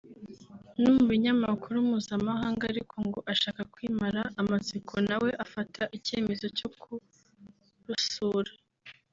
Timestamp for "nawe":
5.09-5.29